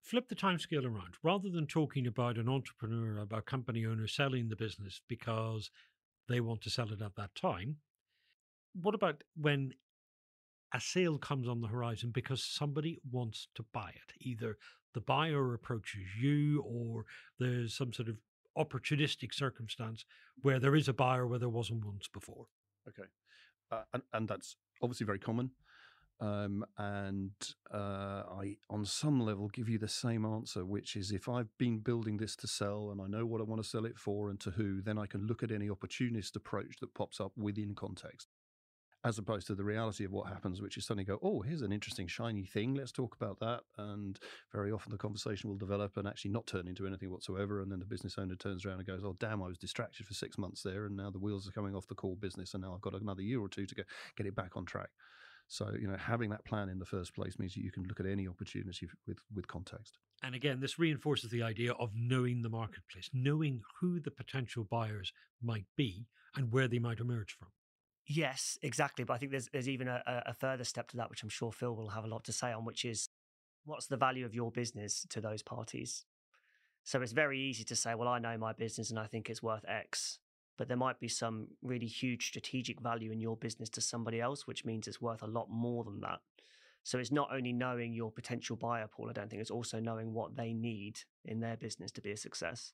[0.00, 1.14] Flip the timescale around.
[1.22, 5.70] Rather than talking about an entrepreneur, about company owner selling the business because
[6.28, 7.76] they want to sell it at that time,
[8.80, 9.72] what about when
[10.72, 14.12] a sale comes on the horizon because somebody wants to buy it?
[14.20, 14.56] Either
[14.94, 17.04] the buyer approaches you or
[17.38, 18.16] there's some sort of
[18.56, 20.04] opportunistic circumstance
[20.42, 22.46] where there is a buyer where there wasn't once before.
[22.88, 23.08] Okay.
[23.70, 25.50] Uh, and, and that's obviously very common.
[26.20, 27.32] Um, and
[27.72, 31.78] uh, I, on some level, give you the same answer, which is if I've been
[31.78, 34.38] building this to sell and I know what I want to sell it for and
[34.40, 38.28] to who, then I can look at any opportunist approach that pops up within context,
[39.04, 41.72] as opposed to the reality of what happens, which is suddenly go, oh, here's an
[41.72, 42.74] interesting shiny thing.
[42.74, 43.60] Let's talk about that.
[43.76, 44.18] And
[44.52, 47.60] very often the conversation will develop and actually not turn into anything whatsoever.
[47.60, 50.14] And then the business owner turns around and goes, oh, damn, I was distracted for
[50.14, 52.72] six months there, and now the wheels are coming off the core business, and now
[52.74, 53.86] I've got another year or two to get
[54.16, 54.88] get it back on track.
[55.48, 58.00] So, you know, having that plan in the first place means that you can look
[58.00, 59.98] at any opportunity with, with context.
[60.22, 65.12] And again, this reinforces the idea of knowing the marketplace, knowing who the potential buyers
[65.42, 67.48] might be and where they might emerge from.
[68.06, 69.04] Yes, exactly.
[69.04, 71.52] But I think there's there's even a, a further step to that, which I'm sure
[71.52, 73.08] Phil will have a lot to say on, which is
[73.64, 76.04] what's the value of your business to those parties?
[76.82, 79.42] So it's very easy to say, well, I know my business and I think it's
[79.42, 80.18] worth X
[80.56, 84.46] but there might be some really huge strategic value in your business to somebody else,
[84.46, 86.20] which means it's worth a lot more than that.
[86.84, 90.12] So it's not only knowing your potential buyer pool, I don't think, it's also knowing
[90.12, 92.72] what they need in their business to be a success.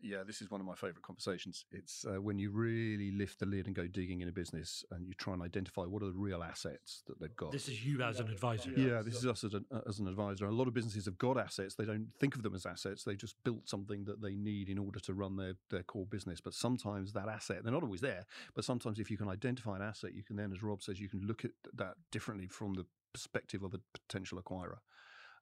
[0.00, 1.64] Yeah, this is one of my favorite conversations.
[1.72, 5.06] It's uh, when you really lift the lid and go digging in a business and
[5.06, 7.52] you try and identify what are the real assets that they've got.
[7.52, 8.70] This is you as an advisor.
[8.70, 10.46] Yeah, this is us as an, uh, as an advisor.
[10.46, 11.74] A lot of businesses have got assets.
[11.74, 13.04] They don't think of them as assets.
[13.04, 16.40] They just built something that they need in order to run their, their core business.
[16.40, 19.82] But sometimes that asset, they're not always there, but sometimes if you can identify an
[19.82, 22.84] asset, you can then, as Rob says, you can look at that differently from the
[23.12, 24.78] perspective of a potential acquirer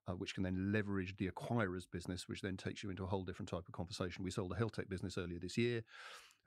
[0.06, 3.24] uh, which can then leverage the acquirer's business, which then takes you into a whole
[3.24, 4.24] different type of conversation.
[4.24, 5.82] We sold a health tech business earlier this year.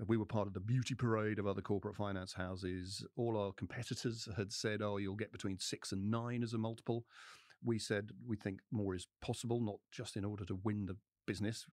[0.06, 3.04] We were part of the beauty parade of other corporate finance houses.
[3.16, 7.06] All our competitors had said, oh, you'll get between six and nine as a multiple.
[7.64, 11.66] We said we think more is possible, not just in order to win the business,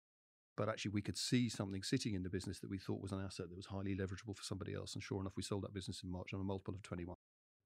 [0.56, 3.22] but actually we could see something sitting in the business that we thought was an
[3.22, 4.94] asset that was highly leverageable for somebody else.
[4.94, 7.16] And sure enough, we sold that business in March on a multiple of 21.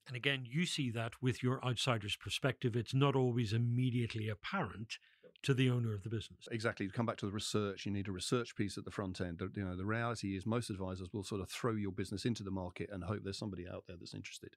[0.08, 2.74] And again, you see that with your outsider's perspective.
[2.74, 4.96] It's not always immediately apparent
[5.42, 6.48] to the owner of the business.
[6.50, 6.86] Exactly.
[6.86, 9.40] To come back to the research, you need a research piece at the front end.
[9.54, 12.50] You know, the reality is most advisors will sort of throw your business into the
[12.50, 14.56] market and hope there's somebody out there that's interested.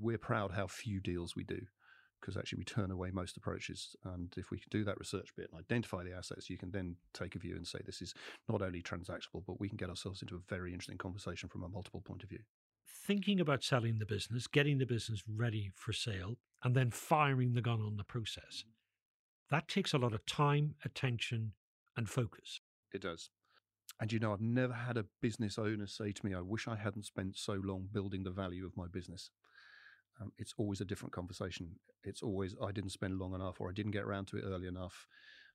[0.00, 1.60] We're proud how few deals we do
[2.20, 3.94] because actually we turn away most approaches.
[4.04, 6.96] And if we can do that research bit and identify the assets, you can then
[7.12, 8.12] take a view and say this is
[8.48, 11.68] not only transactable, but we can get ourselves into a very interesting conversation from a
[11.68, 12.40] multiple point of view
[13.06, 17.60] thinking about selling the business, getting the business ready for sale, and then firing the
[17.60, 18.64] gun on the process.
[19.50, 21.52] That takes a lot of time, attention,
[21.96, 22.60] and focus.
[22.92, 23.30] It does.
[24.00, 26.76] And you know, I've never had a business owner say to me, I wish I
[26.76, 29.30] hadn't spent so long building the value of my business.
[30.20, 31.68] Um, it's always a different conversation.
[32.02, 34.66] It's always, I didn't spend long enough or I didn't get around to it early
[34.66, 35.06] enough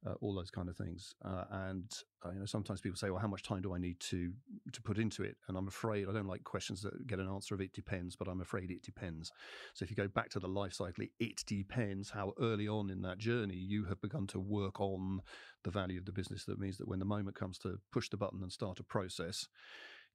[0.05, 1.13] uh, all those kind of things.
[1.23, 1.91] Uh, and
[2.25, 4.31] uh, you know, sometimes people say, "Well, how much time do I need to
[4.71, 7.53] to put into it?" And I'm afraid I don't like questions that get an answer
[7.55, 9.31] of "it depends," but I'm afraid it depends.
[9.73, 13.01] So if you go back to the life cycle, it depends how early on in
[13.01, 15.21] that journey you have begun to work on
[15.63, 16.45] the value of the business.
[16.45, 19.47] That means that when the moment comes to push the button and start a process.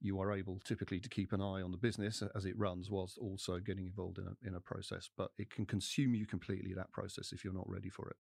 [0.01, 3.17] You are able typically to keep an eye on the business as it runs, whilst
[3.17, 5.09] also getting involved in a, in a process.
[5.15, 8.17] But it can consume you completely that process if you're not ready for it.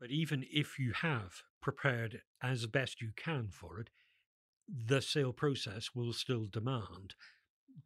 [0.00, 3.90] But even if you have prepared as best you can for it,
[4.66, 7.14] the sale process will still demand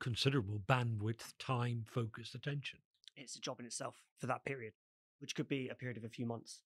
[0.00, 2.80] considerable bandwidth, time, focus, attention.
[3.16, 4.74] It's a job in itself for that period.
[5.20, 6.60] which could be a period of a few months.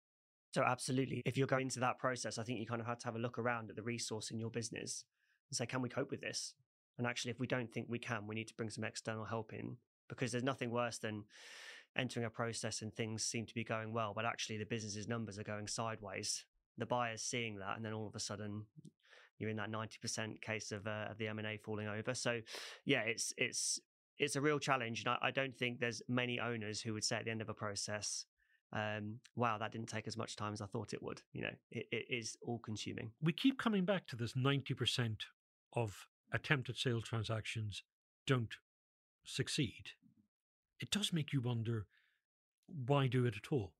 [0.53, 3.07] So, absolutely, if you're going into that process, I think you kind of have to
[3.07, 5.05] have a look around at the resource in your business
[5.49, 6.55] and say, can we cope with this?
[6.97, 9.53] And actually, if we don't think we can, we need to bring some external help
[9.53, 9.77] in
[10.09, 11.25] because there's nothing worse than
[11.99, 15.39] entering a process and things seem to be going well, but actually the business's numbers
[15.39, 16.45] are going sideways.
[16.79, 18.65] The buyer's seeing that, and then all of a sudden
[19.39, 22.15] you're in that 90% case of, uh, of the M&A falling over.
[22.15, 22.41] So
[22.85, 23.81] yeah, it's, it's,
[24.19, 25.05] it's a real challenge.
[25.05, 27.49] And I, I, don't think there's many owners who would say at the end of
[27.49, 28.25] a process,
[28.73, 31.23] um, wow, that didn't take as much time as I thought it would.
[31.33, 33.13] You know, it, it is all consuming.
[33.23, 35.17] We keep coming back to this 90%
[35.75, 37.83] of attempted sale transactions
[38.27, 38.55] don't
[39.25, 39.85] succeed.
[40.81, 41.87] It does make you wonder
[42.67, 43.73] why do it at all?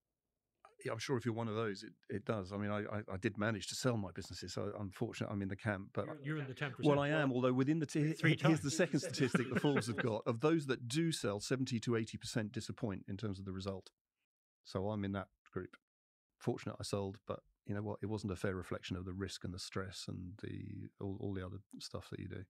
[0.85, 2.53] yeah, I'm sure if you're one of those, it, it does.
[2.53, 5.49] I mean, I, I, I did manage to sell my businesses, so unfortunately, I'm in
[5.49, 5.89] the camp.
[5.93, 6.89] But you're, you're in the ten percent.
[6.89, 7.33] Well, I am.
[7.33, 8.61] Although within the t- here's times.
[8.61, 12.17] the second statistic the Forbes have got of those that do sell, seventy to eighty
[12.17, 13.91] percent disappoint in terms of the result.
[14.65, 15.77] So I'm in that group.
[16.39, 17.99] Fortunate I sold, but you know what?
[18.03, 21.35] It wasn't a fair reflection of the risk and the stress and the all, all
[21.35, 22.45] the other stuff that you do.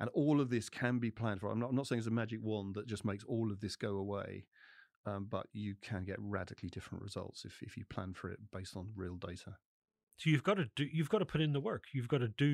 [0.00, 1.50] And all of this can be planned for.
[1.50, 3.76] I'm not, I'm not saying it's a magic wand that just makes all of this
[3.76, 4.46] go away.
[5.06, 8.76] Um, but you can get radically different results if, if you plan for it based
[8.76, 9.56] on real data.
[10.18, 11.84] So you've got to do you've got to put in the work.
[11.94, 12.46] You've got to do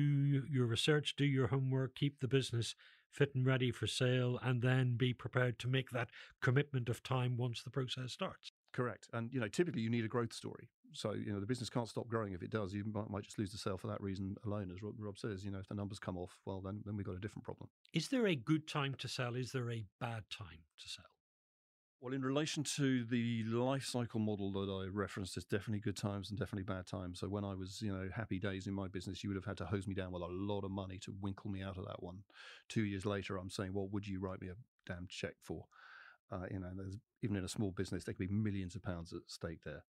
[0.49, 2.75] your research, do your homework, keep the business
[3.11, 6.09] fit and ready for sale, and then be prepared to make that
[6.41, 8.53] commitment of time once the process starts.
[8.71, 9.09] Correct.
[9.11, 10.69] And you know, typically you need a growth story.
[10.93, 12.33] So you know, the business can't stop growing.
[12.33, 14.71] If it does, you might, might just lose the sale for that reason alone.
[14.73, 17.05] As Rob, Rob says, you know, if the numbers come off, well, then then we've
[17.05, 17.69] got a different problem.
[17.93, 19.35] Is there a good time to sell?
[19.35, 21.05] Is there a bad time to sell?
[21.99, 26.29] Well, in relation to the life cycle model that I referenced, there's definitely good times
[26.29, 27.19] and definitely bad times.
[27.19, 29.57] So when I was, you know, happy days in my business, you would have had
[29.57, 32.03] to hose me down with a lot of money to winkle me out of that
[32.03, 32.19] one.
[32.69, 35.65] Two years later, I'm saying, well, would you write me a damn check for?
[36.31, 39.11] Uh, you know, there's even in a small business, there could be millions of pounds
[39.11, 39.83] at stake there.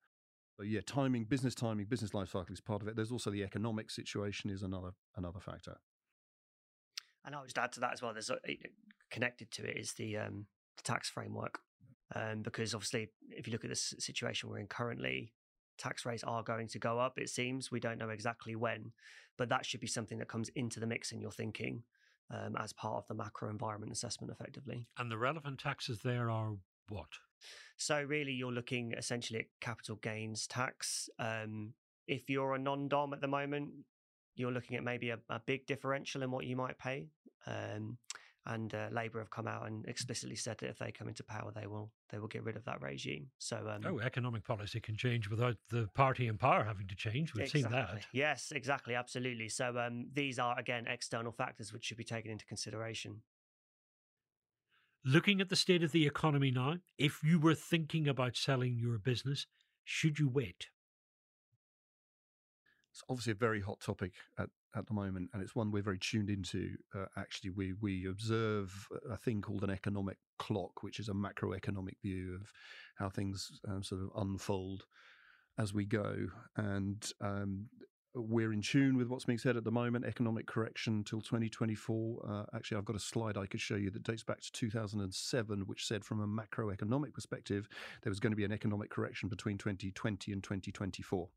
[0.58, 2.96] So yeah, timing, business timing, business life cycle is part of it.
[2.96, 5.76] There's also the economic situation is another another factor.
[7.24, 8.12] And I'll just add to that as well.
[8.12, 8.38] There's a,
[9.10, 10.46] connected to it is the um,
[10.82, 11.60] tax framework
[12.14, 15.32] um, because obviously, if you look at the situation we're in currently,
[15.78, 17.18] tax rates are going to go up.
[17.18, 18.92] It seems we don't know exactly when,
[19.36, 21.84] but that should be something that comes into the mix in your thinking
[22.34, 24.86] um, as part of the macro environment assessment, effectively.
[24.98, 26.56] And the relevant taxes there are
[26.88, 27.08] what?
[27.76, 31.08] So really, you're looking essentially at capital gains tax.
[31.18, 31.74] Um,
[32.06, 33.70] if you're a non-dom at the moment,
[34.34, 37.08] you're looking at maybe a, a big differential in what you might pay.
[37.46, 37.98] Um,
[38.46, 41.52] and uh, Labour have come out and explicitly said that if they come into power,
[41.54, 43.26] they will they will get rid of that regime.
[43.38, 47.34] So, um, oh, economic policy can change without the party in power having to change.
[47.34, 47.62] We've exactly.
[47.62, 48.06] seen that.
[48.12, 49.50] Yes, exactly, absolutely.
[49.50, 53.20] So, um, these are again external factors which should be taken into consideration.
[55.04, 58.98] Looking at the state of the economy now, if you were thinking about selling your
[58.98, 59.46] business,
[59.84, 60.66] should you wait?
[62.92, 65.98] It's obviously a very hot topic at at the moment, and it's one we're very
[65.98, 66.76] tuned into.
[66.94, 72.00] Uh, actually, we we observe a thing called an economic clock, which is a macroeconomic
[72.02, 72.52] view of
[72.96, 74.84] how things um, sort of unfold
[75.58, 77.66] as we go, and um,
[78.14, 80.04] we're in tune with what's being said at the moment.
[80.04, 82.26] Economic correction till 2024.
[82.28, 85.60] Uh, actually, I've got a slide I could show you that dates back to 2007,
[85.66, 87.68] which said from a macroeconomic perspective
[88.02, 91.28] there was going to be an economic correction between 2020 and 2024.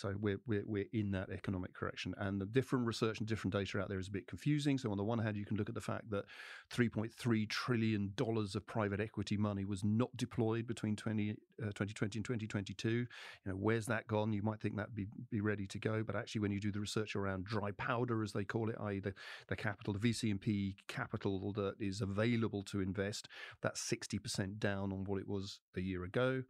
[0.00, 2.14] So we're, we're, we're in that economic correction.
[2.16, 4.78] And the different research and different data out there is a bit confusing.
[4.78, 6.24] So on the one hand, you can look at the fact that
[6.72, 12.88] $3.3 trillion of private equity money was not deployed between 20, uh, 2020 and 2022.
[12.88, 13.06] You
[13.44, 14.32] know, where's that gone?
[14.32, 16.02] You might think that'd be, be ready to go.
[16.02, 19.00] But actually, when you do the research around dry powder, as they call it, i.e.
[19.00, 19.12] the,
[19.48, 20.40] the capital, the VC and
[20.88, 23.28] capital that is available to invest,
[23.60, 26.44] that's 60% down on what it was a year ago.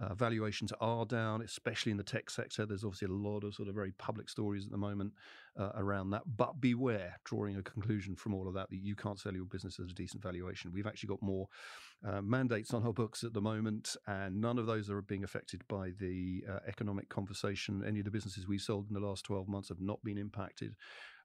[0.00, 2.64] Uh, valuations are down, especially in the tech sector.
[2.64, 5.12] There's obviously a lot of sort of very public stories at the moment
[5.58, 6.22] uh, around that.
[6.36, 9.78] But beware, drawing a conclusion from all of that, that you can't sell your business
[9.78, 10.72] at a decent valuation.
[10.72, 11.48] We've actually got more
[12.06, 15.62] uh, mandates on our books at the moment, and none of those are being affected
[15.68, 17.84] by the uh, economic conversation.
[17.86, 20.74] Any of the businesses we sold in the last 12 months have not been impacted.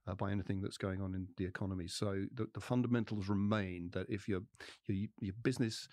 [0.08, 4.06] Uh, by anything that's going on in the economy, so the, the fundamentals remain that
[4.08, 4.42] if your
[4.88, 5.88] your, your business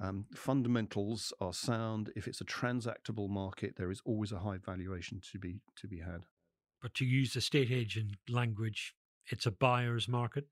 [0.00, 2.12] um, fundamentals are sound.
[2.14, 5.98] If it's a transactable market, there is always a high valuation to be to be
[5.98, 6.22] had.
[6.80, 8.94] But to use the state agent language,
[9.26, 10.46] it's a buyer's market.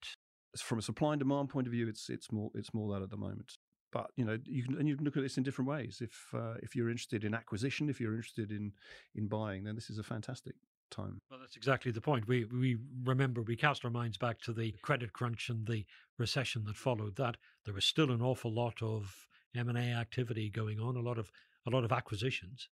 [0.58, 3.10] From a supply and demand point of view, it's it's more it's more that at
[3.10, 3.58] the moment.
[3.92, 6.00] But you know, you can and you can look at this in different ways.
[6.02, 8.72] If uh, if you're interested in acquisition, if you're interested in
[9.14, 10.56] in buying, then this is a fantastic
[10.90, 11.20] time.
[11.30, 12.26] Well, that's exactly the point.
[12.26, 15.84] We we remember we cast our minds back to the credit crunch and the
[16.18, 17.36] recession that followed that.
[17.64, 19.26] There was still an awful lot of
[19.58, 21.30] M&A activity going on, a lot of
[21.66, 22.68] a lot of acquisitions.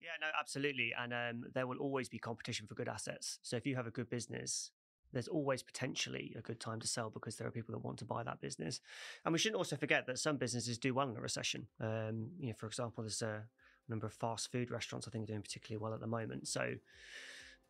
[0.00, 0.94] Yeah, no, absolutely.
[0.98, 3.38] And um, there will always be competition for good assets.
[3.42, 4.70] So if you have a good business,
[5.12, 8.04] there's always potentially a good time to sell because there are people that want to
[8.04, 8.80] buy that business.
[9.24, 11.66] And we shouldn't also forget that some businesses do well in a recession.
[11.80, 13.44] Um, you know, for example, there's a
[13.88, 16.48] number of fast food restaurants I think are doing particularly well at the moment.
[16.48, 16.74] So